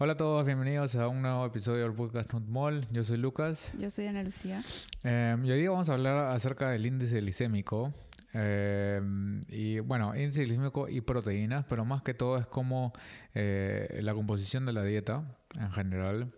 [0.00, 2.86] Hola a todos, bienvenidos a un nuevo episodio del podcast Nutmol.
[2.92, 3.72] Yo soy Lucas.
[3.80, 4.62] Yo soy Ana Lucía.
[5.02, 7.92] Eh, y hoy día vamos a hablar acerca del índice glicémico.
[8.32, 9.00] Eh,
[9.48, 12.92] y bueno, índice glicémico y proteínas, pero más que todo es como
[13.34, 16.32] eh, la composición de la dieta en general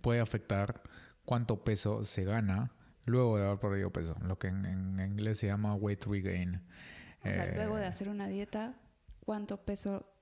[0.00, 0.82] puede afectar
[1.24, 2.72] cuánto peso se gana
[3.04, 6.56] luego de haber perdido peso, lo que en, inglés se llama weight regain.
[7.20, 8.74] O sea, luego de hacer una dieta,
[9.20, 10.12] ¿cuánto peso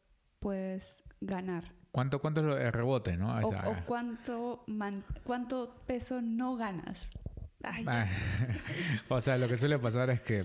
[0.40, 1.72] puedes ganar?
[1.96, 3.34] ¿Cuánto, cuánto es el rebote, no?
[3.38, 3.50] O,
[3.86, 4.66] cuánto,
[5.24, 7.08] cuánto peso no ganas.
[7.64, 8.06] Ah,
[9.08, 10.44] o sea, lo que suele pasar es que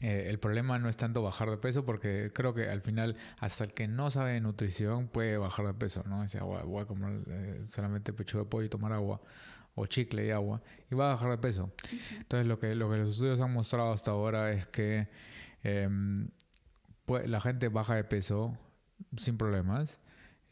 [0.00, 3.64] eh, el problema no es tanto bajar de peso porque creo que al final hasta
[3.64, 6.22] el que no sabe de nutrición puede bajar de peso, ¿no?
[6.22, 9.20] Dice, voy a comer eh, solamente pecho de pollo y tomar agua
[9.74, 11.70] o chicle y agua y va a bajar de peso.
[12.16, 15.06] Entonces lo que, lo que los estudios han mostrado hasta ahora es que
[15.64, 16.30] em,
[17.26, 18.56] la gente baja de peso
[19.18, 20.00] sin problemas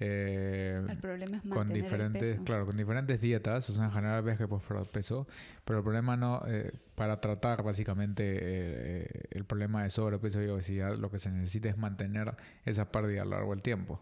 [0.01, 4.39] eh, el problema es con diferentes, claro, con diferentes dietas, o sea, en general ves
[4.39, 5.27] que puedes perder peso,
[5.65, 10.97] pero el problema no, eh, para tratar básicamente eh, el problema de sobrepeso y obesidad,
[10.97, 14.01] lo que se necesita es mantener esa pérdida a lo largo del tiempo.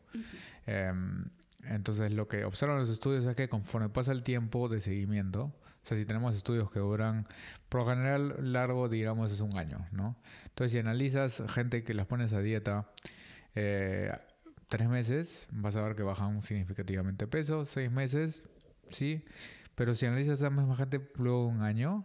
[0.66, 1.30] Em,
[1.64, 5.88] entonces, lo que observan los estudios es que conforme pasa el tiempo de seguimiento, o
[5.88, 7.26] sea, si tenemos estudios que duran,
[7.70, 10.16] por lo general largo, digamos, es un año, ¿no?
[10.44, 12.90] Entonces, si analizas gente que las pones a dieta,
[13.54, 14.12] eh,
[14.68, 18.42] tres meses vas a ver que bajan significativamente peso, seis meses,
[18.88, 19.24] sí,
[19.74, 22.04] pero si analizas a la misma gente luego de un año,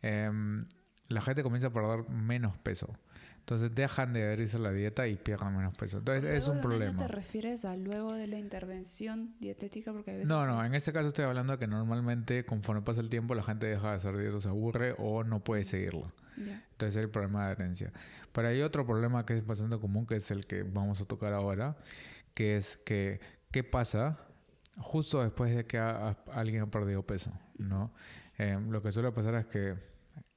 [0.00, 0.66] em,
[1.08, 2.96] la gente comienza a perder menos peso.
[3.38, 5.98] Entonces dejan de adherirse a la dieta y pierden menos peso.
[5.98, 6.96] Entonces es un problema.
[6.96, 9.92] ¿Te refieres a luego de la intervención dietética?
[9.92, 13.00] Porque a veces no, no, en este caso estoy hablando de que normalmente conforme pasa
[13.00, 16.12] el tiempo la gente deja de hacer dieta, se aburre o no puede seguirlo.
[16.36, 17.92] Entonces es el problema de adherencia.
[18.32, 21.32] Pero hay otro problema que es bastante común, que es el que vamos a tocar
[21.32, 21.76] ahora,
[22.34, 23.20] que es que
[23.50, 24.18] ¿qué pasa
[24.78, 27.32] justo después de que alguien ha perdido peso?
[27.58, 27.92] ¿no?
[28.38, 29.76] Eh, lo que suele pasar es que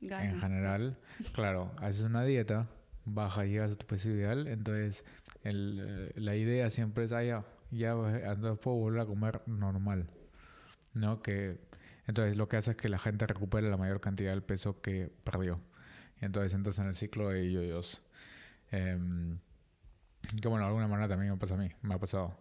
[0.01, 0.97] en general,
[1.33, 2.67] claro, haces una dieta
[3.05, 5.05] baja, llegas a tu peso ideal, entonces
[5.43, 10.09] el, la idea siempre es, ah, ya, ya, entonces puedo volver a comer normal,
[10.93, 11.21] ¿no?
[11.21, 11.59] Que,
[12.07, 15.11] entonces lo que hace es que la gente recupere la mayor cantidad del peso que
[15.23, 15.59] perdió.
[16.21, 18.01] Entonces entonces en el ciclo de ellos
[18.71, 18.97] Eh,
[20.41, 22.35] que bueno, de alguna manera también me pasa a mí, me ha pasado.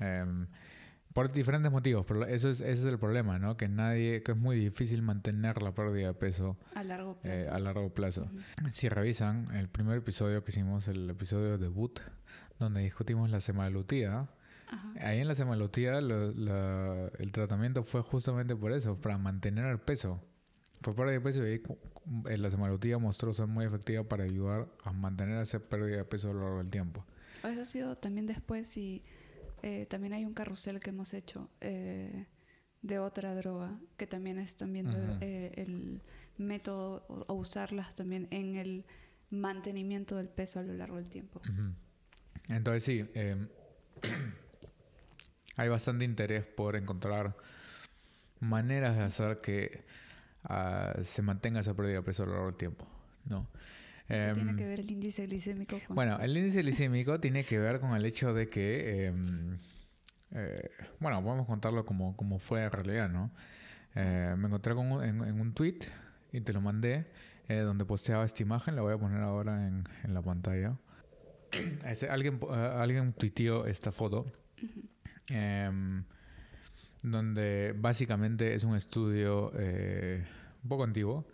[0.00, 0.46] Eh,
[1.12, 3.56] por diferentes motivos, pero eso es, ese es el problema, ¿no?
[3.56, 7.54] Que nadie, que es muy difícil mantener la pérdida de peso a largo eh, plazo.
[7.54, 8.30] a largo plazo.
[8.70, 12.00] Si revisan el primer episodio que hicimos, el episodio debut,
[12.58, 14.28] donde discutimos la semalutía,
[15.00, 20.22] ahí en la semalutía el tratamiento fue justamente por eso, para mantener el peso.
[20.82, 21.62] Fue de y ahí
[22.28, 26.30] eh, la semalutía mostró ser muy efectiva para ayudar a mantener esa pérdida de peso
[26.30, 27.04] a lo largo del tiempo.
[27.44, 29.04] Eso ha sido también después si
[29.62, 32.26] eh, también hay un carrusel que hemos hecho eh,
[32.82, 36.02] de otra droga, que también están viendo eh, el
[36.36, 38.84] método o, usarlas también en el
[39.30, 41.40] mantenimiento del peso a lo largo del tiempo.
[42.48, 43.48] Entonces sí, em,
[45.56, 47.36] hay bastante interés por encontrar
[48.40, 49.84] maneras de hacer que
[50.44, 52.86] ah, se mantenga esa pérdida de peso a lo largo del tiempo,
[53.24, 53.48] ¿no?
[54.08, 55.94] ¿Qué tiene em, que ver el índice glicémico con...
[55.94, 59.06] Bueno, el índice glicémico tiene que ver con el hecho de que...
[59.06, 59.58] Em,
[60.32, 63.30] eh, bueno, podemos contarlo como, como fue en realidad, ¿no?
[63.94, 65.80] Eh, me encontré con en, un tweet
[66.32, 67.06] y te lo mandé
[67.48, 68.76] eh, donde posteaba esta imagen.
[68.76, 70.76] La voy a poner ahora en, en la pantalla.
[72.10, 74.26] alguien, alguien tuiteó esta foto.
[77.02, 81.26] Donde básicamente es un estudio un poco antiguo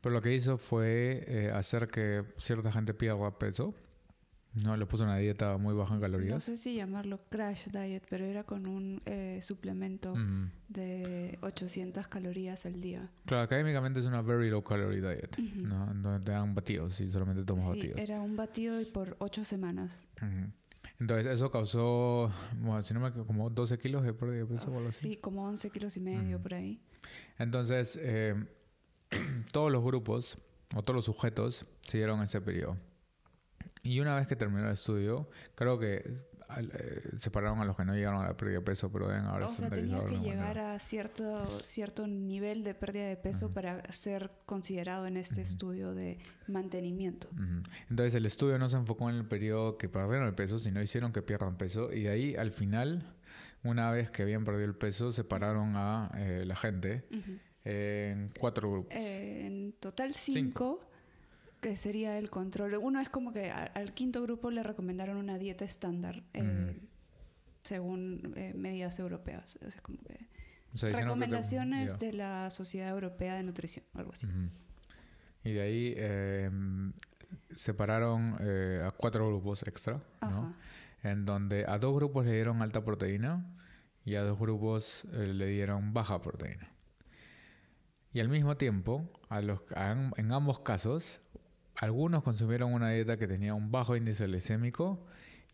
[0.00, 3.74] pero lo que hizo fue eh, hacer que cierta gente pierda peso.
[4.64, 6.34] No, le puso una dieta muy baja en calorías.
[6.34, 10.12] No sé si llamarlo crash diet, pero era con un eh, suplemento
[10.68, 13.08] de 800 calorías al día.
[13.26, 15.86] Claro, académicamente es una very low calorie diet, ¿no?
[15.94, 18.00] Donde te dan batidos y solamente tomas sí, batidos.
[18.00, 19.92] era un batido y por 8 semanas.
[21.00, 24.76] Entonces eso causó, bueno, si no me como 12 kilos de pérdida de peso o
[24.76, 25.08] algo así.
[25.08, 26.78] Sí, como 11 kilos y medio por ahí.
[27.38, 28.34] Entonces, eh,
[29.52, 30.36] todos los grupos
[30.76, 32.76] o todos los sujetos siguieron ese periodo.
[33.82, 37.94] Y una vez que terminó el estudio, creo que eh, separaron a los que no
[37.94, 40.78] llegaron a la pérdida de peso, pero deben haber O sea, tenía que llegar a
[40.78, 46.18] cierto, cierto nivel de pérdida de peso para ser considerado en este estudio de
[46.48, 47.28] mantenimiento.
[47.88, 51.12] Entonces, el estudio no se enfocó en el periodo que perdieron el peso, sino hicieron
[51.12, 51.92] que pierdan peso.
[51.92, 53.14] Y de ahí, al final,
[53.62, 57.04] una vez que habían perdido el peso, separaron a eh, la gente
[57.64, 58.94] en cuatro grupos.
[58.94, 60.80] Eh, en total cinco,
[61.60, 62.76] que sería el control.
[62.76, 66.22] Uno es como que al, quinto grupo le recomendaron una dieta estándar.
[66.32, 66.80] Eh,
[67.62, 69.58] según eh, medidas europeas.
[70.80, 74.26] recomendaciones de la Sociedad Europea de Nutrición, algo así.
[75.44, 76.92] Y de ahí em,
[77.50, 80.54] separaron eh, a cuatro grupos extra, ¿no?
[81.02, 83.46] En donde a dos grupos le dieron alta proteína
[84.04, 86.70] y a dos grupos eh, le dieron baja proteína.
[88.12, 89.60] Y al mismo tiempo, a los,
[90.16, 91.20] en ambos casos,
[91.80, 95.02] algunos consumieron una dieta que tenía un bajo índice glicémico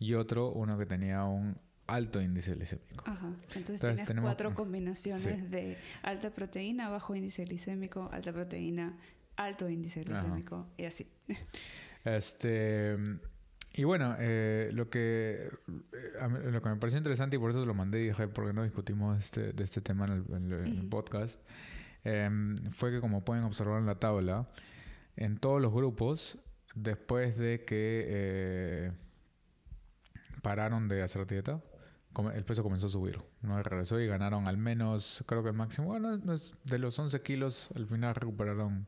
[0.00, 1.56] y otro uno que tenía un
[1.86, 3.04] alto índice glicémico.
[3.06, 3.30] Ajá.
[3.54, 8.98] Entonces, tienes cuatro combinaciones de alta proteína, bajo índice glicémico, alta proteína,
[9.36, 11.06] alto índice glicémico y así.
[12.04, 12.96] Este
[13.72, 17.74] y bueno, eh, lo que eh, lo que me pareció interesante y por eso lo
[17.74, 21.40] mandé y dije porque no discutimos este, de este tema en el, podcast
[22.02, 24.48] em, fue que como pueden observar en la tabla
[25.16, 26.38] en todos los grupos
[26.74, 28.92] después de que eh,
[30.42, 31.60] pararon de hacer dieta
[32.34, 33.18] el peso comenzó a subir.
[33.42, 33.62] ¿no?
[33.62, 37.86] Regresó y ganaron al menos, creo que el máximo, bueno, de los 11 kilos, al
[37.86, 38.86] final recuperaron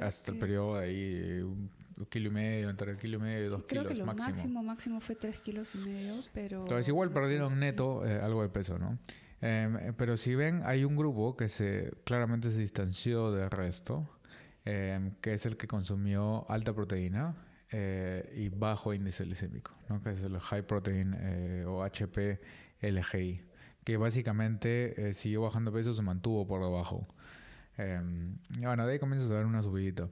[0.00, 1.70] hasta el periodo de ahí un,
[2.08, 4.62] kilo y medio, entre el kilo y medio y dos kilos Creo que lo máximo.
[4.62, 6.60] máximo fue tres kilos y medio, pero...
[6.62, 8.98] Entonces igual perdieron neto eh, algo de peso, ¿no?
[9.40, 14.08] Em, pero si ven, hay un grupo que se claramente se distanció del resto,
[14.64, 17.34] em, que es el que consumió alta proteína
[17.70, 20.00] eh, y bajo índice glicémico, ¿no?
[20.00, 23.42] que es el High Protein eh, o HPLGI,
[23.84, 27.06] que básicamente siguió bajando peso, se mantuvo por debajo.
[27.76, 30.08] Em, bueno, de ahí comienzas a ver una subidita.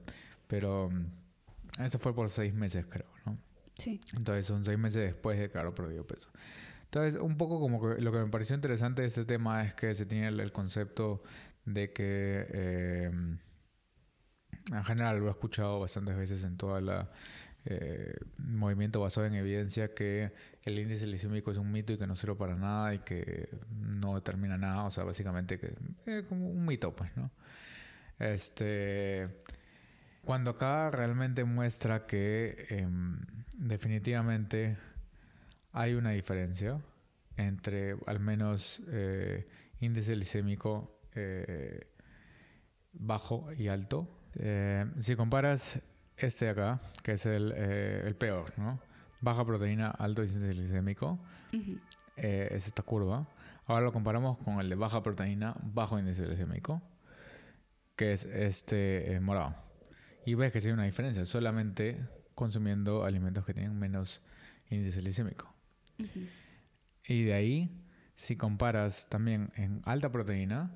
[0.47, 3.37] Pero mm, eso fue por seis meses, creo, ¿no?
[3.77, 3.99] Sí.
[4.15, 6.29] Entonces son seis meses después de que ahora perdió peso.
[6.85, 9.95] Entonces, un poco como que lo que me pareció interesante de este tema es que
[9.95, 11.23] se tiene el, concepto
[11.63, 12.47] de que,
[13.05, 13.37] em,
[14.71, 17.09] en general, lo he escuchado bastantes veces en toda la
[17.65, 20.31] eh, movimiento basado en evidencia que
[20.63, 24.15] el índice glicémico es un mito y que no sirve para nada y que no
[24.15, 25.75] determina nada, o sea, básicamente que
[26.07, 27.29] es como un mito, pues, ¿no?
[28.17, 29.43] Este,
[30.25, 33.19] cuando acá realmente muestra que em,
[33.57, 34.77] definitivamente
[35.71, 36.79] hay una diferencia
[37.37, 39.47] entre al menos eh,
[39.79, 41.87] índice glicémico eh,
[42.93, 44.07] bajo y alto.
[44.35, 45.79] Eh, si comparas
[46.17, 48.79] este de acá, que es el, el, peor, ¿no?
[49.21, 51.19] Baja proteína, alto índice glicémico,
[52.15, 53.27] es esta curva.
[53.65, 56.81] Ahora lo comparamos con el de baja proteína, bajo índice glicémico
[58.01, 59.55] que es este eh, morado.
[60.25, 62.03] Y ves que hay una diferencia solamente
[62.33, 64.23] consumiendo alimentos que tienen menos
[64.71, 65.53] índice glicémico.
[67.05, 67.69] Y de ahí,
[68.15, 70.71] si comparas también en alta proteína,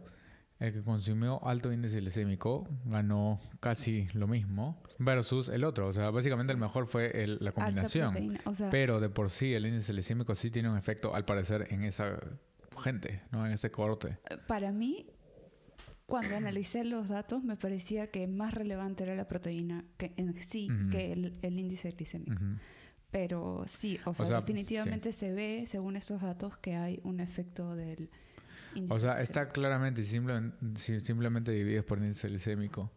[0.59, 5.87] el que consumió alto índice glicémico ganó casi lo mismo versus el otro.
[5.87, 8.39] O sea, básicamente el mejor fue la combinación.
[8.71, 12.17] pero de por sí el índice glicémico sí tiene un efecto, al parecer, en esa
[12.81, 13.45] gente, ¿no?
[13.45, 14.17] En ese corte.
[14.47, 15.07] Para mí,
[16.05, 20.69] cuando analicé los datos me parecía que más relevante era la proteína que en sí
[20.91, 22.41] que el, índice glicémico.
[23.11, 28.09] Pero sí, o sea, definitivamente se ve, según estos datos, que hay un efecto del
[28.89, 32.91] O sea, está claramente, si simplemente, si simplemente divides por índice glicémico,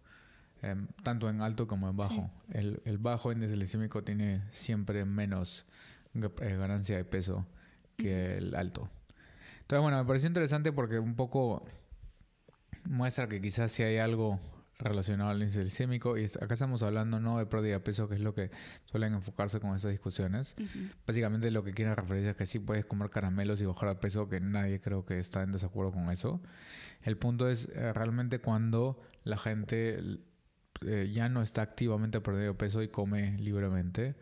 [0.63, 5.67] em, tanto en alto como en bajo, el, el, bajo índice glicémico tiene siempre menos
[6.15, 7.47] eh, ganancia de peso
[7.97, 8.91] que el alto.
[9.61, 11.65] Entonces, bueno, me pareció interesante porque un poco
[12.85, 14.41] muestra que quizás si hay algo
[14.79, 18.21] relacionado al índice glicémico y acá estamos hablando no de pérdida de peso que es
[18.21, 18.51] lo que
[18.85, 20.57] suelen enfocarse con esas discusiones
[21.07, 24.29] básicamente lo que quieren referir es que sí puedes comer caramelos y bajar de peso
[24.29, 26.41] que nadie creo que está en desacuerdo con eso
[27.03, 29.99] el punto es eh, realmente cuando la gente
[30.87, 34.15] eh, ya no está activamente perdiendo peso y come libremente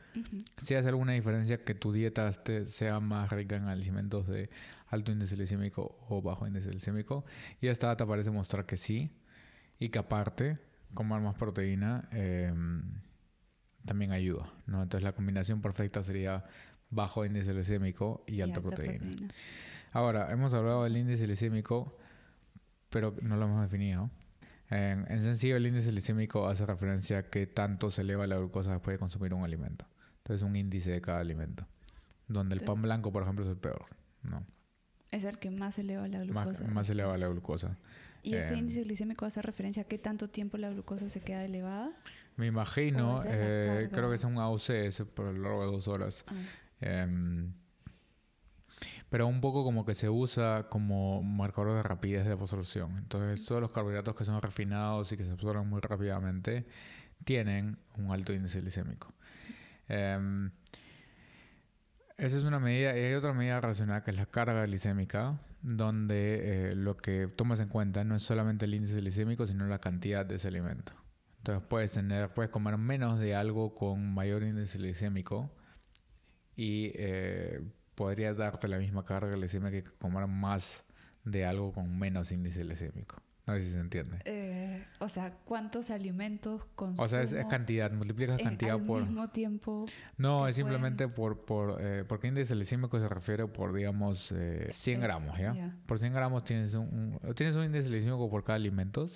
[0.56, 2.32] si hace alguna diferencia que tu dieta
[2.64, 4.48] sea más rica en alimentos de
[4.86, 7.24] alto índice glicémico o bajo índice glicémico.
[7.60, 9.10] Y esta data parece mostrar que sí.
[9.78, 10.58] Y que aparte,
[10.94, 12.82] comer más proteína em,
[13.84, 14.52] también ayuda.
[14.66, 14.82] ¿no?
[14.82, 16.44] Entonces la combinación perfecta sería
[16.90, 19.28] bajo índice glicémico y, alta, proteína.
[19.92, 21.96] Ahora, hemos hablado del índice glicémico,
[22.90, 24.10] pero no lo hemos definido.
[24.68, 28.72] En, en, sencillo, el índice glicémico hace referencia a qué tanto se eleva la glucosa
[28.72, 29.86] después de consumir un alimento.
[30.18, 31.66] Entonces, un índice de cada alimento.
[32.28, 33.86] Donde el pan blanco, por ejemplo, es el peor.
[34.22, 34.44] ¿no?
[35.10, 36.66] Es el que más eleva la glucosa.
[36.68, 37.78] Más, eleva la glucosa.
[38.26, 41.44] ¿Y este eh, índice glicémico hace referencia a qué tanto tiempo la glucosa se queda
[41.44, 41.92] elevada?
[42.34, 46.24] Me imagino, eh, creo que es un AUC por lo largo de dos horas.
[46.26, 46.34] Ah.
[46.80, 47.52] Em,
[49.08, 52.98] pero un poco como que se usa como marcador de rapidez de absorción.
[52.98, 56.66] Entonces, todos los carbohidratos que son refinados y que se absorben muy rápidamente
[57.24, 59.14] tienen un alto índice glicémico.
[62.18, 66.70] Esa es una medida, y hay otra medida relacionada que es la carga glicémica, donde
[66.70, 70.24] eh, lo que tomas en cuenta no es solamente el índice glicémico, sino la cantidad
[70.24, 70.92] de ese alimento.
[71.38, 75.50] Entonces puedes tener, puedes comer menos de algo con mayor índice glicémico
[76.56, 77.60] y eh,
[77.94, 80.84] podría darte la misma carga glicémica que comer más
[81.22, 83.16] de algo con menos índice glicémico.
[83.46, 84.18] No sé si se entiende.
[84.24, 87.04] Eh, o sea, ¿cuántos alimentos consumo?
[87.04, 89.02] O sea, es, cantidad, multiplicas cantidad al por...
[89.02, 89.86] mismo tiempo?
[90.16, 91.44] No, es simplemente por...
[91.44, 95.76] por eh, porque índice glicémico se refiere por, digamos, eh, 100 gramos, ¿ya?
[95.86, 99.06] Por 100 gramos tienes un, tienes un índice glicémico por cada alimento,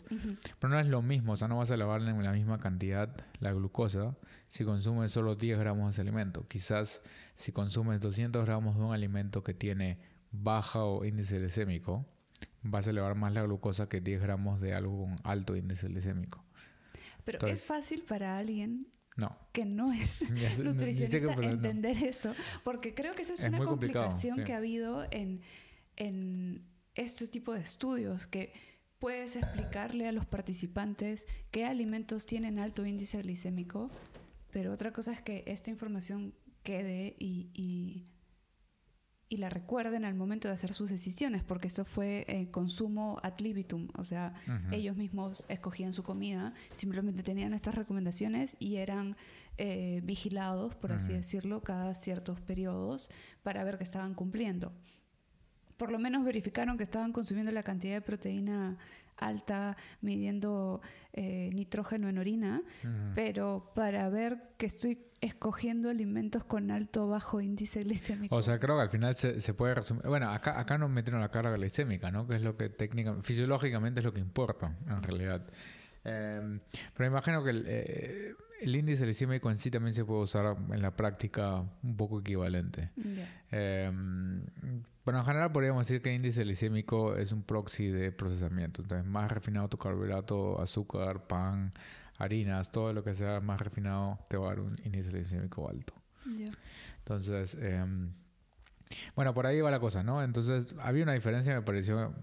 [0.61, 3.17] pero no es lo mismo, o sea, no vas a elevar en la misma cantidad
[3.41, 4.15] la glucosa
[4.47, 6.47] si consumes solo 10 gramos de ese alimento.
[6.47, 7.03] Quizás
[7.35, 9.99] si consumes 200 gramos de un alimento que tiene
[10.31, 12.07] baja o índice glicémico,
[12.63, 16.45] vas a elevar más la glucosa que 10 gramos de algo con alto índice glicémico.
[17.25, 18.87] Pero es fácil para alguien
[19.53, 20.21] que no es
[20.65, 22.33] nutricionista entender eso,
[22.65, 25.43] porque creo que esa es, una complicación que ha habido en,
[25.97, 28.53] en estos tipos de estudios, que
[28.99, 33.91] puedes explicarle a los participantes qué alimentos tienen alto índice glicémico,
[34.51, 38.07] pero otra cosa es que esta información quede y y
[39.37, 43.89] la recuerden al momento de hacer sus decisiones, porque esto fue eh, consumo ad libitum,
[43.97, 44.35] o sea,
[44.73, 49.17] ellos mismos escogían su comida, simplemente tenían estas recomendaciones y eran
[49.57, 53.11] eh, vigilados, por así decirlo, cada ciertos periodos
[53.43, 54.73] para ver que estaban cumpliendo.
[55.81, 58.77] Por lo menos verificaron que estaban consumiendo la cantidad de proteína
[59.17, 60.83] alta midiendo
[61.15, 62.61] eh, nitrógeno en orina,
[63.15, 68.37] pero para ver que estoy escogiendo alimentos con alto o bajo índice glicémico.
[68.37, 70.03] O sea, creo que al final se, puede resumir.
[70.07, 72.27] Bueno, acá, acá nos metieron la carga glicémica, ¿no?
[72.27, 75.47] Que es lo que técnicamente, fisiológicamente es lo que importa en realidad.
[76.05, 76.61] Em,
[76.95, 80.97] pero imagino que eh, el, índice glicémico en sí también se puede usar en la
[80.97, 82.91] práctica un poco equivalente.
[83.51, 84.43] Em,
[85.05, 88.83] bueno, en general podríamos decir que el índice glicémico es un proxy de procesamiento.
[88.83, 91.73] Entonces, más refinado tu carbohidrato, azúcar, pan,
[92.19, 95.95] harinas, todo lo que sea más refinado te va a dar un índice glicémico alto.
[96.99, 98.13] Entonces, em,
[99.15, 100.23] bueno, por ahí va la cosa, ¿no?
[100.23, 102.15] Entonces, había una diferencia, me pareció,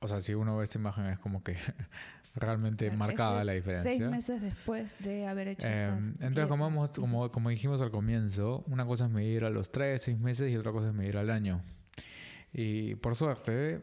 [0.00, 1.56] o sea, si uno ve esta imagen es como que
[2.34, 3.90] realmente marcada la diferencia.
[3.90, 8.64] Seis meses después de haber hecho em, Entonces, como, hemos, como, como dijimos al comienzo,
[8.66, 11.30] una cosa es medir a los tres, seis meses y otra cosa es medir al
[11.30, 11.62] año.
[12.52, 13.80] Y por suerte,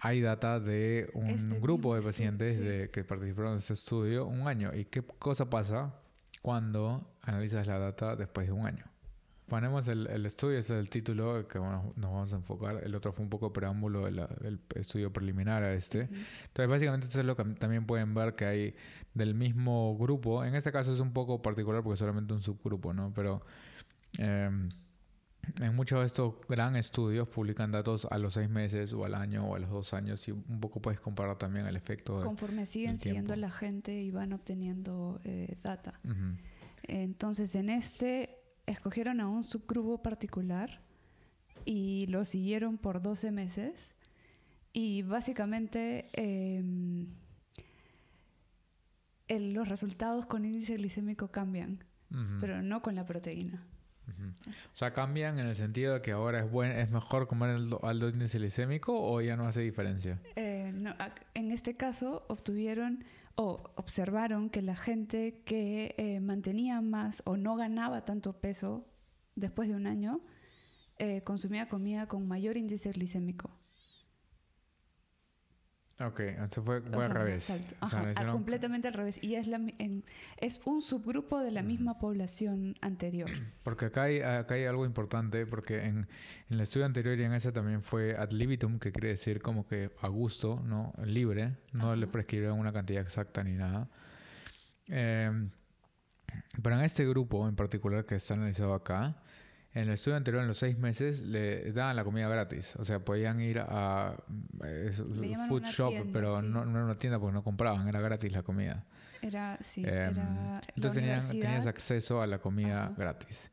[0.00, 4.46] hay data de un este grupo de pacientes de, que participaron en este estudio un
[4.46, 4.74] año.
[4.74, 5.94] ¿Y qué cosa pasa
[6.42, 8.84] cuando analizas la data después de un año?
[9.48, 12.82] Ponemos el, el estudio, ese es el título que nos vamos a enfocar.
[12.82, 16.00] El otro fue un poco preámbulo del estudio preliminar a este.
[16.00, 18.74] Entonces, básicamente, esto es lo que también pueden ver que hay
[19.14, 20.44] del mismo grupo.
[20.44, 23.12] En este caso es un poco particular porque es solamente un subgrupo, ¿no?
[23.14, 23.42] Pero
[24.18, 24.50] eh,
[25.60, 29.46] en muchos de estos gran estudios publican datos a los seis meses o al año
[29.46, 32.20] o a los dos años y un poco puedes comparar también el efecto.
[32.22, 36.00] Conforme siguen siguiendo a la gente y van obteniendo eh, data.
[36.82, 38.35] Entonces en este
[38.66, 40.80] escogieron a un subgrupo particular
[41.64, 43.94] y lo siguieron por 12 meses
[44.72, 47.06] y básicamente em,
[49.28, 51.84] los resultados con índice glicémico cambian,
[52.40, 53.64] pero no con la proteína.
[54.08, 57.74] O sea, cambian en el sentido de que ahora es buen, es mejor comer el
[57.82, 60.20] alto índice glicémico o ya no hace diferencia.
[60.36, 60.72] Eh,
[61.34, 63.04] en este caso obtuvieron
[63.36, 68.86] o observaron que la gente que eh, mantenía más o no ganaba tanto peso
[69.34, 70.20] después de un año
[70.98, 73.50] eh, consumía comida con mayor índice glicémico.
[75.98, 77.50] Ok, esto fue, al revés.
[78.30, 79.18] completamente al revés.
[79.22, 79.58] Y es, la,
[80.36, 83.30] es un subgrupo de la misma población anterior.
[83.62, 86.08] Porque acá hay, acá hay algo importante, porque en, en,
[86.50, 89.90] el estudio anterior y en ese también fue ad libitum, que quiere decir como que
[90.02, 90.92] a gusto, ¿no?
[91.02, 93.88] Libre, no le prescribieron una cantidad exacta ni nada.
[94.88, 95.48] Eh,
[96.62, 99.16] pero en este grupo en particular que está analizado acá,
[99.76, 102.74] en el estudio anterior, en los seis meses, le daban la comida gratis.
[102.76, 104.16] O sea, podían ir a
[104.64, 104.90] eh,
[105.48, 108.86] food shop, pero no, no era una tienda porque no compraban, era gratis la comida.
[109.20, 113.50] Era, sí, em, era Entonces tenían, tenías acceso a la comida gratis.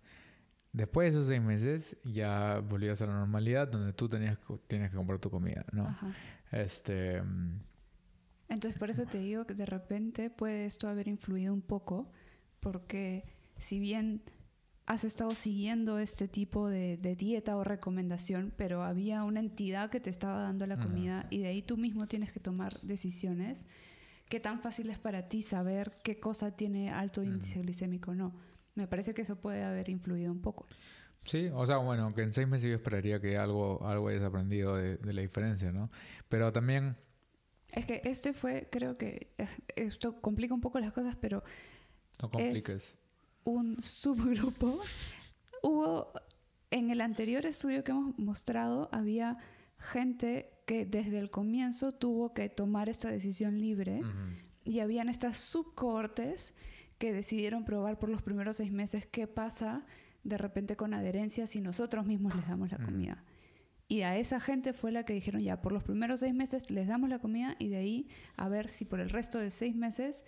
[0.72, 4.38] Después de esos seis meses ya volvías a la normalidad donde tú tenías,
[4.68, 5.94] tienes que comprar tu comida, ¿no?
[6.54, 7.18] Este...
[7.18, 7.60] Em,
[8.48, 12.10] Entonces por eso te digo que de repente puede esto haber influido un poco
[12.62, 13.26] porque
[13.58, 14.24] si bien
[14.86, 20.10] has estado siguiendo este tipo de, dieta o recomendación, pero había una entidad que te
[20.10, 23.66] estaba dando la comida y de ahí tú mismo tienes que tomar decisiones.
[24.30, 28.34] ¿Qué tan fácil es para ti saber qué cosa tiene alto índice glicémico o no?
[28.76, 30.66] Me parece que eso puede haber influido un poco.
[31.24, 34.76] Sí, o sea, bueno, que en seis meses yo esperaría que algo, algo hayas aprendido
[34.76, 35.90] de, la diferencia, ¿no?
[36.28, 36.98] Pero también...
[37.72, 41.44] Es que este fue, creo que eh, esto complica un poco las cosas, pero...
[42.22, 42.98] No compliques.
[43.44, 44.80] Un subgrupo.
[45.64, 46.12] Hubo,
[46.72, 49.38] en el anterior estudio que hemos mostrado, había
[49.78, 54.02] gente que desde el comienzo tuvo que tomar esta decisión libre
[54.64, 56.54] y habían estas subcortes
[56.98, 59.86] que decidieron probar por los primeros seis meses qué pasa
[60.24, 63.24] de repente con adherencia si nosotros mismos les damos la comida.
[63.88, 66.88] Y a esa gente fue la que dijeron ya, por los primeros seis meses les
[66.88, 68.08] damos la comida y de ahí
[68.38, 70.24] a ver si por el resto de seis meses,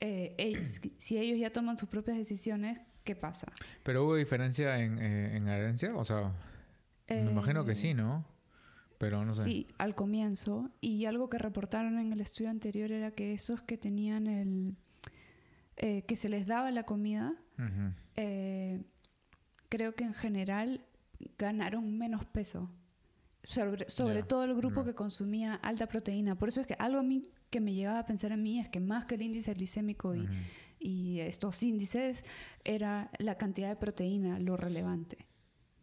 [0.00, 3.52] eh, ellos, si ellos ya toman sus propias decisiones, ¿qué pasa?
[3.82, 5.94] ¿Pero hubo diferencia en, eh, en adherencia?
[5.94, 6.32] O sea,
[7.08, 8.24] me imagino que sí, ¿no?
[8.98, 9.44] Pero no sé.
[9.44, 10.70] Sí, al comienzo.
[10.80, 14.76] Y algo que reportaron en el estudio anterior era que esos que tenían el...
[15.76, 17.34] Eh, que se les daba la comida,
[19.68, 20.84] creo que en general
[21.38, 22.68] ganaron menos peso.
[23.44, 26.34] Sobre, todo el grupo que consumía alta proteína.
[26.34, 28.68] Por eso es que algo a mí que me llevaba a pensar a mí es
[28.68, 30.28] que más que el índice glicémico y,
[30.78, 32.24] y estos índices,
[32.64, 35.26] era la cantidad de proteína lo relevante.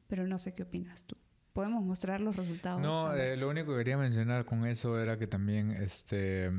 [0.08, 1.18] Pero no sé qué opinas tú.
[1.54, 2.82] Podemos mostrar los resultados.
[2.82, 6.52] No, eh, lo único que quería mencionar con eso era que también este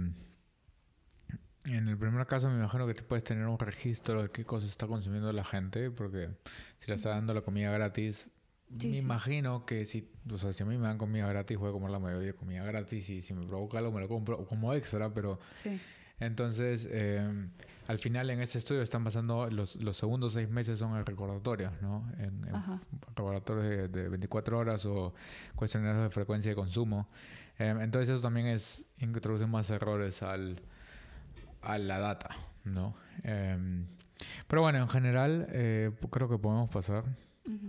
[1.74, 4.70] en el primer caso me imagino que tú puedes tener un registro de qué cosas
[4.70, 6.30] está consumiendo la gente, porque
[6.78, 8.30] si le está dando la comida gratis,
[8.68, 11.72] me imagino que si, o sea, si a mí me dan comida gratis, voy a
[11.72, 14.72] comer la mayoría de comida gratis y si me provoca algo me lo compro como
[14.74, 15.38] extra, pero...
[16.18, 17.20] Entonces, eh,
[17.88, 22.10] al final en este estudio están pasando, los, los segundos seis meses son recordatorios, ¿no?
[22.18, 22.42] En,
[23.14, 25.12] recordatorios de, 24 horas o
[25.54, 27.06] cuestionarios de frecuencia de consumo.
[27.58, 30.62] Eh, entonces eso también es, introduce más errores al
[31.66, 32.30] a la data,
[32.64, 32.94] ¿no?
[33.22, 33.86] Em,
[34.46, 37.04] pero bueno, en general eh, creo que podemos pasar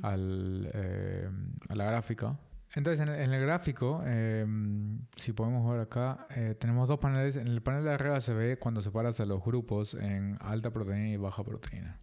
[0.02, 1.30] al, eh,
[1.70, 2.38] a la gráfica.
[2.76, 7.38] Entonces, en el, gráfico, em, si podemos ver acá, eh, tenemos dos paneles.
[7.38, 11.10] En el panel de arriba se ve cuando separas a los grupos en alta proteína
[11.10, 12.00] y baja proteína.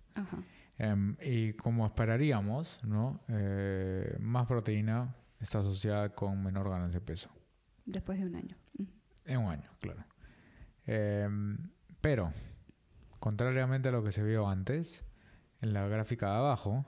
[0.79, 3.21] Em, y como esperaríamos, ¿no?
[4.19, 7.31] más proteína está asociada con menor ganancia de peso.
[7.85, 8.57] Después de un año.
[9.27, 10.05] En un año, claro.
[12.01, 12.33] Pero,
[13.21, 15.05] contrariamente a lo que se vio antes,
[15.61, 16.85] en la gráfica de abajo,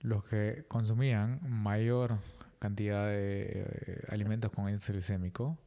[0.00, 2.18] los que consumían mayor
[2.58, 5.58] cantidad de eh, alimentos con índice glicémico.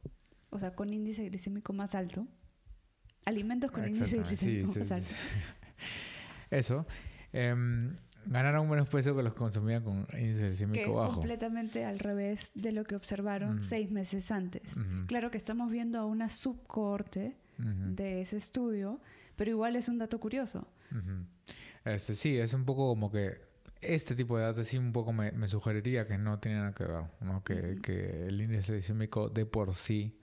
[0.50, 2.26] O sea, con índice glicémico más alto.
[3.24, 5.10] Alimentos con índice glicémico más alto.
[6.50, 6.86] Eso.
[7.32, 11.14] Em, ganaron menos peso que los que consumían con índice glicémico bajo.
[11.14, 14.62] completamente al revés de lo que observaron seis meses antes.
[15.06, 19.00] Claro que estamos viendo a una subcorte de ese estudio,
[19.36, 20.66] pero igual es un dato curioso.
[21.84, 23.49] este, sí, es un poco como que
[23.80, 27.04] este tipo de datos sí un poco me, sugeriría que no tiene nada que ver,
[27.20, 27.42] ¿no?
[27.42, 30.18] que, que el índice glicémico de por sí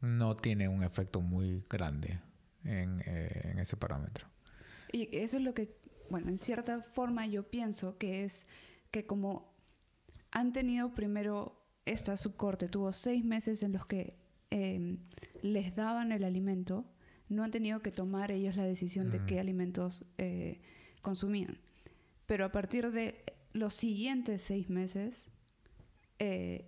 [0.00, 2.20] no tiene un efecto muy grande
[2.64, 4.26] en, eh, en ese parámetro.
[4.92, 5.76] Y eso es lo que,
[6.10, 8.46] bueno, en cierta forma yo pienso que es
[8.90, 9.54] que como
[10.30, 14.16] han tenido primero esta subcorte, tuvo seis meses en los que
[14.50, 14.98] Em,
[15.42, 16.84] les daban el alimento,
[17.28, 20.60] no han tenido que tomar ellos la decisión de qué alimentos eh,
[21.02, 21.58] consumían.
[22.26, 25.30] Pero a partir de los siguientes seis meses,
[26.18, 26.66] eh,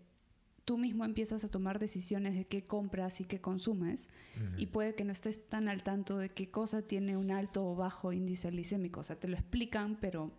[0.65, 4.11] tú mismo empiezas a tomar decisiones de qué compras y qué consumes
[4.59, 7.75] y puede que no estés tan al tanto de qué cosa tiene un alto o
[7.75, 9.01] bajo índice glicémico.
[9.01, 10.31] O sea, te lo explican, pero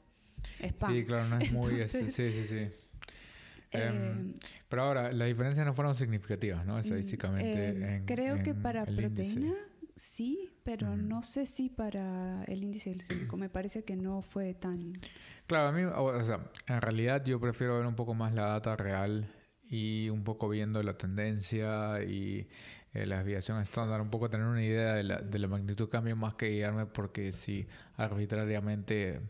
[0.60, 0.94] es pan.
[0.94, 1.86] Sí, claro, no es muy...
[1.88, 2.68] sí, sí, sí.
[3.72, 4.34] Em, em,
[4.68, 6.80] pero ahora, las diferencias no fueron significativas, ¿no?
[6.80, 7.98] Estadísticamente.
[7.98, 9.54] Em, creo que para proteína
[10.00, 13.38] sí, pero no sé si para el índice glicémico.
[13.38, 14.94] Me parece que no fue tan.
[15.46, 18.76] Claro, a mí, o sea, en realidad yo prefiero ver un poco más la data
[18.76, 19.28] real
[19.70, 22.48] y un poco viendo la tendencia y
[22.94, 25.92] eh, la desviación estándar, un poco tener una idea de la, de la magnitud de
[25.92, 29.22] cambio más que guiarme porque si arbitrariamente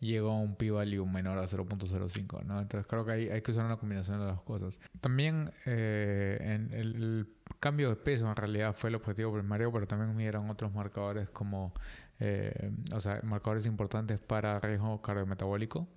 [0.00, 2.60] llegó a un p-value menor a 0.05, ¿no?
[2.60, 4.80] Entonces creo que hay, hay que usar una combinación de las cosas.
[5.00, 7.26] También eh, en el,
[7.60, 11.72] cambio de peso en realidad fue el objetivo primario, pero también midieron otros marcadores como,
[12.20, 15.88] eh, o sea, marcadores importantes para riesgo cardiometabólico,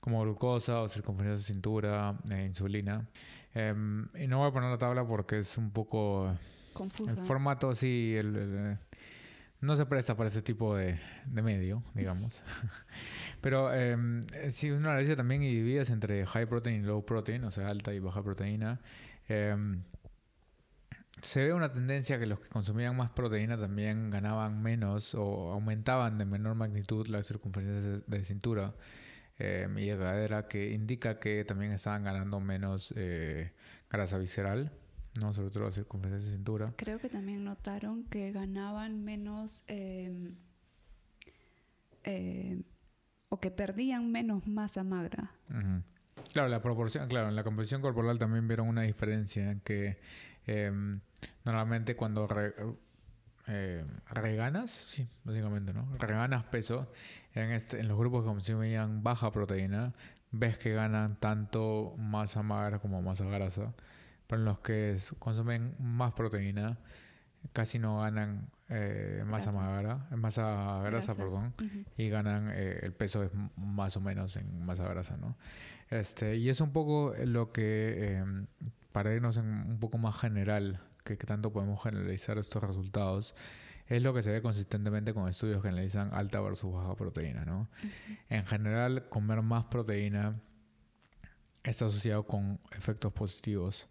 [0.00, 3.06] como glucosa o circunferencia de cintura, eh, insulina.
[3.54, 6.34] Em, y no voy a poner la tabla porque es un poco...
[6.72, 7.10] Confuso.
[7.10, 8.78] El formato, sí, el
[9.60, 12.42] no se presta para ese tipo de, medio, digamos.
[13.40, 13.96] Pero eh,
[14.50, 17.94] si uno analiza también y divides entre high protein y low protein, o sea, alta
[17.94, 18.80] y baja proteína,
[19.28, 19.82] em,
[21.22, 26.18] se ve una tendencia que los que consumían más proteína también ganaban menos o aumentaban
[26.18, 28.74] de menor magnitud la circunferencia de cintura.
[29.38, 33.52] eh, y de cadera, que indica que también estaban ganando menos eh,
[33.90, 34.72] grasa visceral,
[35.20, 35.32] ¿no?
[35.32, 36.72] sobre todo la circunferencia de cintura.
[36.76, 40.34] Creo que también notaron que ganaban menos em,
[42.04, 42.62] eh,
[43.28, 45.32] o que perdían menos masa magra.
[46.32, 49.98] Claro, la proporción, claro, en la composición corporal también vieron una diferencia en que
[50.46, 51.00] em,
[51.44, 52.28] normalmente cuando
[53.48, 55.88] eh, reganas, sí, básicamente, ¿no?
[55.98, 56.90] Reganas peso
[57.34, 59.94] en, este, en los grupos que consumían baja proteína,
[60.32, 63.72] ves que ganan tanto masa magra como masa grasa,
[64.26, 66.78] pero en los que consumen más proteína,
[67.52, 71.54] casi no ganan eh, masa magra, masa grasa, perdón,
[71.96, 75.36] y ganan eh, el peso es más o menos en masa grasa, ¿no?
[75.90, 78.46] Este, y es un poco lo que, em,
[78.92, 83.36] para irnos en un poco más general, que, tanto podemos generalizar estos resultados,
[83.86, 87.68] es lo que se ve consistentemente con estudios que analizan alta versus baja proteína, ¿no?
[88.28, 90.40] En general, comer más proteína
[91.62, 93.88] está asociado con efectos positivos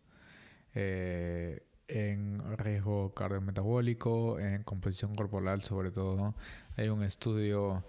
[0.76, 6.36] eh, en riesgo cardiometabólico, en composición corporal sobre todo.
[6.78, 7.86] Hay un estudio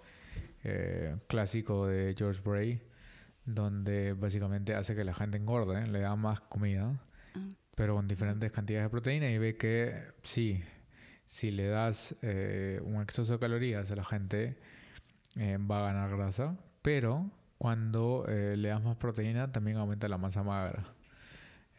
[0.63, 2.81] eh, clásico de George Bray
[3.47, 7.01] donde básicamente hace que la gente engorde, le da más comida,
[7.33, 7.39] ah.
[7.75, 10.61] pero con diferentes cantidades de proteína y ve que sí,
[11.25, 14.57] si le das eh, un exceso de calorías a la gente,
[15.37, 20.17] eh, va a ganar grasa, pero cuando eh, le das más proteína también aumenta la
[20.17, 20.93] masa magra.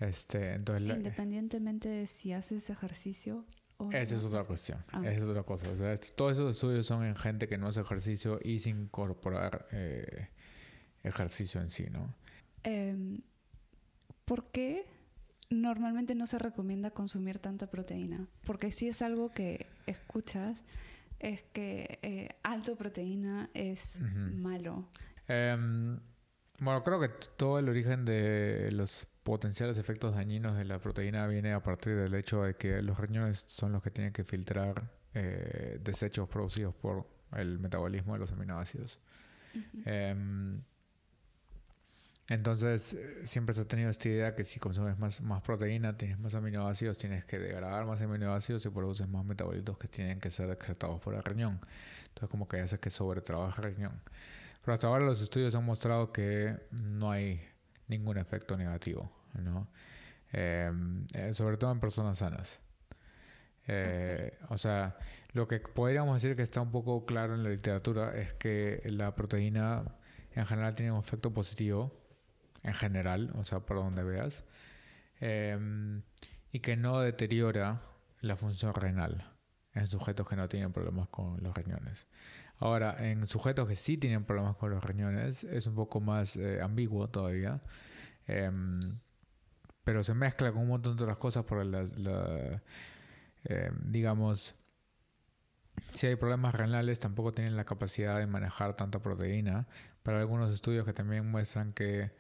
[0.01, 3.45] Este, entonces Independientemente de si haces ejercicio
[3.79, 4.85] o Esa es otra cuestión.
[4.93, 5.03] Ah.
[5.05, 5.69] Esa es otra cosa.
[5.71, 9.67] O sea, todos esos estudios son en gente que no hace ejercicio y sin incorporar
[11.03, 12.15] ejercicio en sí, ¿no?
[12.65, 13.21] Em,
[14.25, 14.85] ¿Por qué
[15.49, 18.27] normalmente no se recomienda consumir tanta proteína?
[18.45, 20.57] Porque si es algo que escuchas,
[21.19, 24.89] es que eh, alto proteína es malo.
[25.27, 25.99] Em,
[26.61, 31.53] bueno, creo que todo el origen de los potenciales efectos dañinos de la proteína viene
[31.53, 35.79] a partir del hecho de que los riñones son los que tienen que filtrar eh,
[35.83, 39.01] desechos producidos por el metabolismo de los aminoácidos.
[42.29, 46.19] Entonces, eh, siempre se ha tenido esta idea que si consumes más, más proteína, tienes
[46.19, 50.51] más aminoácidos, tienes que degradar más aminoácidos y produces más metabolitos que tienen que ser
[50.51, 51.59] excretados por el riñón.
[52.09, 54.03] Entonces, como que hace que sobretrabaja el riñón.
[54.69, 57.41] Pero hasta ahora los estudios han mostrado que no hay
[57.87, 59.67] ningún efecto negativo, ¿no?
[60.31, 62.61] Em, eh, sobre todo en personas sanas.
[63.67, 64.99] Eh, o sea,
[65.33, 69.15] lo que podríamos decir que está un poco claro en la literatura es que la
[69.15, 69.85] proteína
[70.33, 71.99] en general tiene un efecto positivo
[72.63, 74.45] en general, o sea, por donde veas,
[75.19, 76.03] em,
[76.53, 77.81] y que no deteriora
[78.21, 79.33] la función renal
[79.73, 82.07] en sujetos que no tienen problemas con los riñones.
[82.59, 86.61] Ahora, en sujetos que sí tienen problemas con los riñones, es un poco más eh,
[86.61, 87.63] ambiguo todavía,
[88.27, 88.99] em,
[89.85, 91.83] pero se mezcla con un montón de otras cosas por la,
[93.45, 94.57] em, digamos,
[95.95, 99.67] si hay problemas renales tampoco tienen la capacidad de manejar tanta proteína.
[100.03, 102.11] Para algunos estudios que también muestran que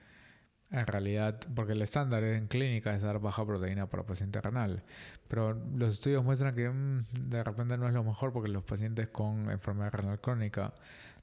[0.71, 4.83] en realidad, porque el estándar en clínica es dar baja proteína para paciente renal,
[5.27, 9.09] pero los estudios muestran que mm, de repente no es lo mejor porque los pacientes
[9.09, 10.75] con enfermedad renal crónica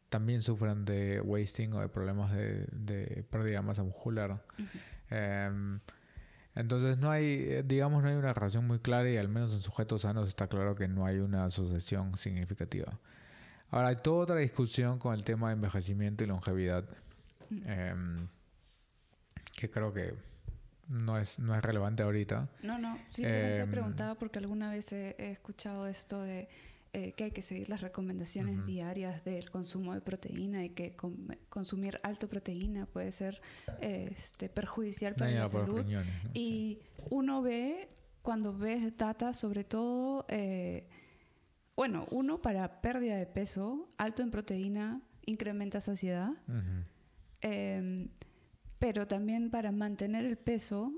[0.10, 4.44] también sufren de wasting o de problemas de, pérdida de masa muscular.
[5.10, 5.80] Em,
[6.56, 10.02] entonces no hay, digamos, no hay una relación muy clara y al menos en sujetos
[10.02, 12.98] sanos está claro que no hay una asociación significativa.
[13.70, 16.86] Ahora hay toda otra discusión con el tema de envejecimiento y longevidad
[19.56, 20.14] que creo que
[20.88, 22.50] no es, no es relevante ahorita.
[22.62, 26.48] No, no, simplemente eh, preguntaba porque alguna vez he, escuchado esto de
[26.94, 30.96] eh, que hay que seguir las recomendaciones diarias del consumo de proteína y que
[31.50, 33.42] consumir alto proteína puede ser
[33.82, 35.86] este, perjudicial para la salud.
[36.34, 37.90] Y uno ve,
[38.22, 40.88] cuando ve data, sobre todo, eh,
[41.76, 46.32] bueno, uno para pérdida de peso, alto en proteína, incrementa saciedad
[48.80, 50.92] pero también para mantener el peso,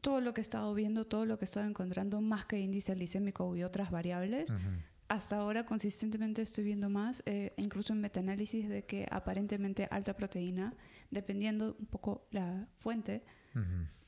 [0.00, 2.94] todo lo que he estado viendo, todo lo que he estado encontrando, más que índice
[2.94, 4.52] glicémico y otras variables,
[5.08, 10.74] hasta ahora consistentemente estoy viendo más, eh, incluso en metaanálisis, de que aparentemente alta proteína,
[11.10, 13.22] dependiendo un poco la fuente,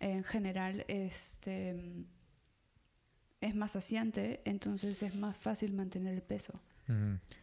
[0.01, 2.07] en general este,
[3.41, 6.61] es más saciante, entonces es más fácil mantener el peso.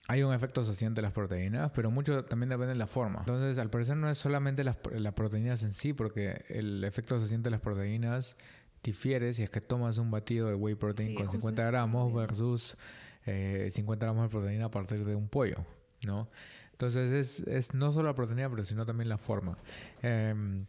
[0.08, 3.20] Hay un efecto saciante de las proteínas, pero mucho también depende de la forma.
[3.20, 4.78] Entonces, al parecer no es solamente las,
[5.14, 8.38] proteínas en sí, porque el efecto saciante de las proteínas
[8.84, 12.78] difiere si es que tomas un batido de whey protein con 50 gramos versus
[13.26, 15.66] 50 eh, gramos de proteína a partir de un pollo,
[16.06, 16.30] ¿no?
[16.72, 19.58] Entonces es, es no solo la proteína, pero sino también la forma.
[20.02, 20.66] Em,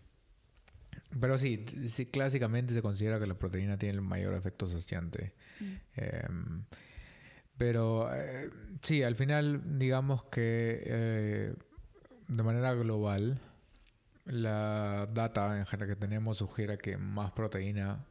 [1.18, 5.32] pero sí, sí, clásicamente se considera que la proteína tiene el mayor efecto saciante.
[5.60, 5.74] Mm.
[5.96, 6.64] Em,
[7.56, 8.50] pero eh,
[8.82, 11.54] sí, al final digamos que eh,
[12.28, 13.40] de manera global
[14.24, 18.04] la data en general que tenemos sugiere que más proteína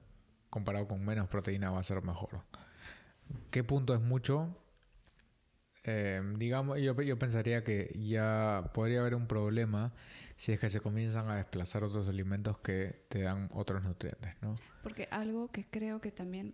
[0.50, 2.42] comparado con menos proteína va a ser mejor.
[3.50, 4.56] ¿Qué punto es mucho?
[5.84, 9.94] Eh, digamos, yo, yo pensaría que ya podría haber un problema
[10.36, 14.56] si es que se comienzan a desplazar otros alimentos que te dan otros nutrientes, ¿no?
[14.84, 16.54] Porque algo que creo que también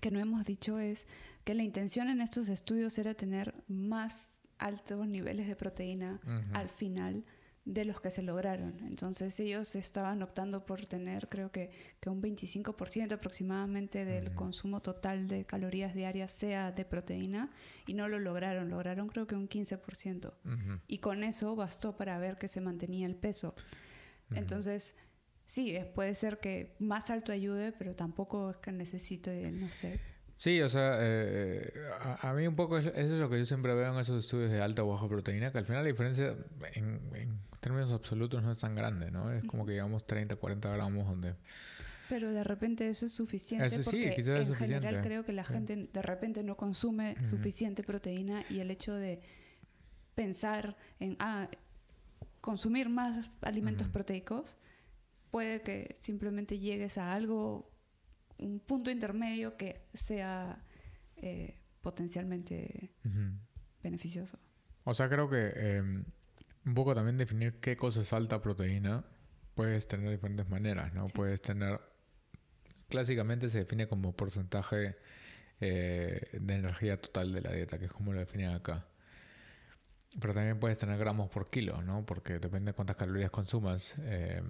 [0.00, 1.06] que no hemos dicho es
[1.50, 6.20] que la intención en estos estudios era tener más altos niveles de proteína
[6.52, 7.24] al final
[7.64, 8.78] de los que se lograron.
[8.86, 15.26] Entonces ellos estaban optando por tener creo que, que un 25% aproximadamente del consumo total
[15.26, 17.50] de calorías diarias sea de proteína
[17.84, 20.32] y no lo lograron, lograron creo que un 15%.
[20.86, 23.56] Y con eso bastó para ver que se mantenía el peso.
[24.30, 24.94] Entonces,
[25.46, 29.98] sí, puede ser que más alto ayude, pero tampoco es que necesite, no sé,
[30.40, 31.70] Sí, o sea, eh,
[32.22, 34.62] a, mí un poco eso es lo que yo siempre veo en esos estudios de
[34.62, 36.34] alta o baja proteína, que al final la diferencia
[36.72, 39.30] en, términos absolutos no es tan grande, ¿no?
[39.30, 41.34] Es como que digamos 30, 40 gramos donde...
[42.08, 45.44] Pero de repente eso es suficiente eso sí, porque quizás en general creo que la
[45.44, 49.20] gente de repente no consume suficiente proteína y el hecho de
[50.14, 51.50] pensar en ah,
[52.40, 54.56] consumir más alimentos proteicos
[55.30, 57.69] puede que simplemente llegues a algo
[58.40, 60.62] un punto intermedio que sea
[61.16, 62.94] eh, potencialmente
[63.82, 64.38] beneficioso.
[64.84, 66.04] O sea, creo que em,
[66.64, 69.04] un poco también definir qué cosa es alta proteína
[69.54, 71.06] puedes tener de diferentes maneras, ¿no?
[71.08, 71.80] Puedes tener,
[72.88, 74.96] clásicamente se define como porcentaje
[75.60, 78.86] eh, de energía total de la dieta, que es como lo definen acá.
[80.18, 82.06] Pero también puedes tener gramos por kilo, ¿no?
[82.06, 83.96] Porque depende de cuántas calorías consumas.
[83.98, 84.42] Eh,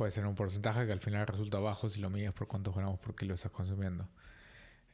[0.00, 2.98] puede ser un porcentaje que al final resulta bajo si lo mides por cuántos gramos
[3.00, 4.08] por kilo estás consumiendo.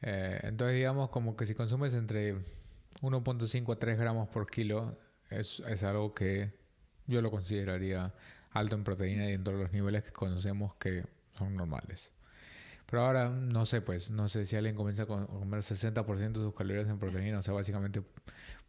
[0.01, 2.35] Eh, entonces digamos como que si consumes entre
[3.01, 4.97] 1.5 a 3 gramos por kilo
[5.29, 6.51] es, es, algo que
[7.05, 8.13] yo lo consideraría
[8.51, 11.05] alto en proteína y en todos los niveles que conocemos que
[11.37, 12.11] son normales.
[12.85, 16.53] Pero ahora no sé, pues no sé si alguien comienza a comer 60% de sus
[16.53, 18.03] calorías en proteína, o sea, básicamente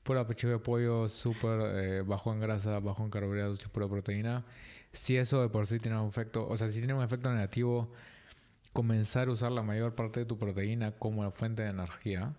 [0.05, 4.45] pura pechuga de pollo súper eh, bajo en grasa, bajo en carbohidratos y pura proteína
[4.93, 7.93] si eso de por sí tiene un efecto, o sea, si tiene un efecto negativo,
[8.73, 12.35] comenzar a usar la mayor parte de tu proteína como fuente de energía.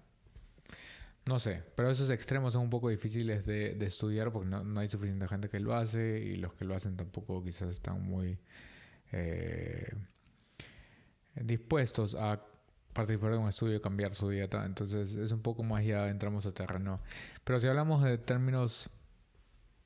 [1.26, 5.28] No sé, pero esos extremos son un poco difíciles de, estudiar porque no, hay suficiente
[5.28, 8.40] gente que lo hace y los que lo hacen tampoco quizás están muy
[9.12, 9.94] eh,
[11.36, 12.42] dispuestos a
[12.94, 14.66] participar de un estudio y cambiar su dieta.
[14.66, 17.00] Entonces es un poco más ya entramos a terreno.
[17.44, 18.90] Pero si hablamos de términos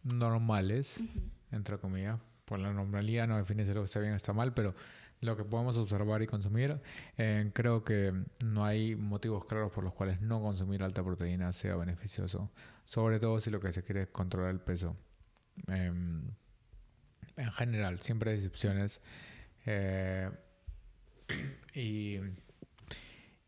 [0.04, 1.04] normales,
[1.52, 4.54] entre comillas, por la normalidad no define si lo que está bien o está mal,
[4.54, 4.76] pero
[5.22, 6.82] lo que podemos observar y consumir,
[7.18, 11.76] eh, creo que no hay motivos claros por los cuales no consumir alta proteína sea
[11.76, 12.52] beneficioso,
[12.86, 14.98] sobre todo si lo que se quiere es controlar el peso.
[15.68, 16.30] Em,
[17.38, 19.02] en general, siempre hay excepciones.
[19.66, 20.30] Eh,
[21.74, 22.20] y,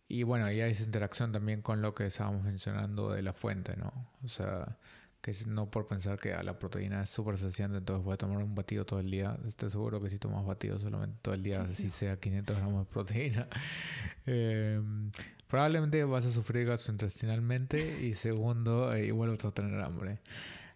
[0.07, 3.75] y bueno, y hay esa interacción también con lo que estábamos mencionando de la fuente,
[3.75, 3.91] ¿no?
[4.23, 4.77] O sea,
[5.25, 8.53] que no por pensar que la proteína es súper saciante, entonces voy a tomar un
[8.53, 9.35] batido todo el día.
[9.47, 12.93] Estoy seguro que si tomas batido solamente todo el día, así sea 500 gramos de
[12.93, 13.47] proteína,
[14.27, 15.11] em,
[15.47, 20.19] probablemente vas a sufrir gastrointestinalmente y segundo, eh, vuelves a tener hambre.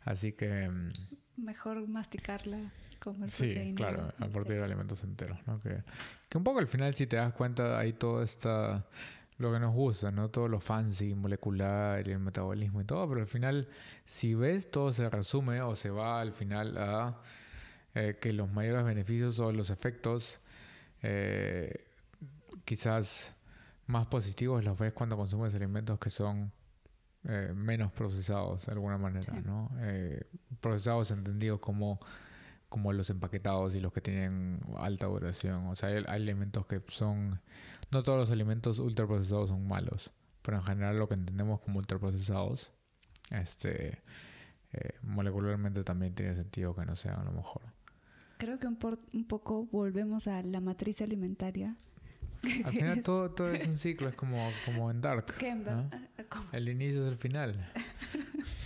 [0.01, 0.63] Así que...
[0.63, 0.89] Em,
[1.37, 2.57] Mejor masticarla,
[2.97, 3.63] comer proteína.
[3.65, 5.37] Sí, claro, a partir de alimentos enteros.
[5.45, 5.59] ¿no?
[5.59, 5.83] Que,
[6.27, 8.87] que un poco al final, si te das cuenta, hay toda esta
[9.39, 10.29] lo que nos gusta, ¿no?
[10.29, 13.69] Todo lo fancy, molecular y el metabolismo y todo, pero al final,
[14.03, 17.21] si ves, todo se resume o se va al final a
[17.95, 20.41] eh, que los mayores beneficios o los efectos
[21.01, 21.73] eh,
[22.65, 23.33] quizás
[23.87, 26.51] más positivos los ves cuando consumes alimentos que son
[27.23, 29.71] eh, menos procesados de alguna manera, ¿no?
[30.59, 31.99] procesados entendidos como
[32.69, 35.67] como los empaquetados y los que tienen alta duración.
[35.67, 37.41] O sea, hay, alimentos que son...
[37.91, 42.71] No todos los alimentos ultraprocesados son malos, pero en general lo que entendemos como ultraprocesados,
[43.31, 44.03] este,
[44.73, 47.63] eh, molecularmente también tiene sentido que no sean a lo mejor.
[48.37, 48.77] Creo que un,
[49.13, 51.75] un poco volvemos a la matriz alimentaria.
[52.63, 55.33] Al final todo, todo es un ciclo, es como, como en Dark.
[56.51, 57.71] El inicio es el final.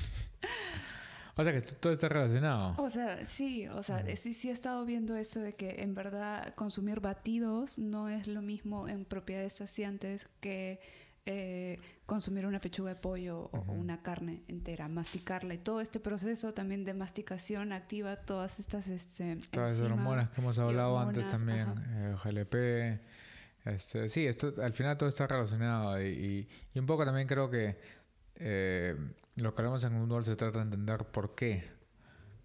[1.35, 2.75] O sea que todo está relacionado.
[2.77, 6.53] O sea, sí, o sea, sí, sí he estado viendo eso de que en verdad
[6.55, 10.79] consumir batidos no es lo mismo en propiedades saciantes que
[11.25, 16.53] eh, consumir una pechuga de pollo o una carne entera, masticarla y todo este proceso
[16.53, 21.73] también de masticación activa todas estas este, todas las hormonas que hemos hablado antes también,
[21.87, 22.99] eh, GLP.
[23.65, 27.77] Este, sí, esto al final todo está relacionado y, y, un poco también creo que
[28.35, 28.95] eh,
[29.35, 31.63] lo que hablamos en un se trata de entender por qué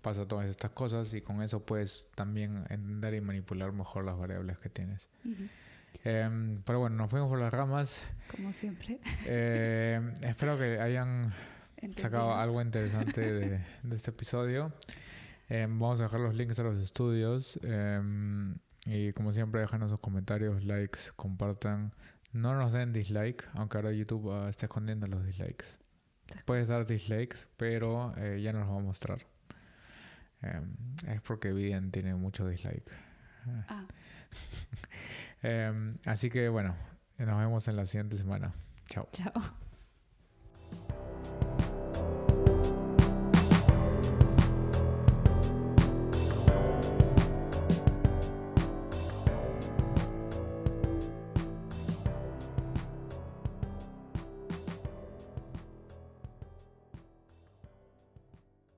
[0.02, 4.58] pasa todas estas cosas y con eso puedes también entender y manipular mejor las variables
[4.58, 5.10] que tienes.
[6.04, 8.06] Em, pero bueno, nos fuimos por las ramas.
[8.30, 9.00] Como siempre.
[9.26, 11.32] Em, espero que hayan
[11.96, 14.72] sacado algo interesante de, este episodio.
[15.48, 17.58] Em, vamos a dejar los links a los estudios.
[18.86, 21.92] y como siempre, déjanos sus comentarios, likes, compartan.
[22.32, 25.78] No nos den dislike, aunque ahora YouTube ah, está escondiendo los dislikes.
[26.44, 29.26] Puedes dar dislikes, pero eh, ya no los va a mostrar.
[31.06, 32.90] es porque Evident tiene mucho dislike.
[33.68, 33.86] Ah.
[35.40, 36.74] Em, así que bueno,
[37.16, 38.52] nos vemos en la siguiente semana.
[38.88, 39.08] Chao.
[39.12, 39.32] Chao.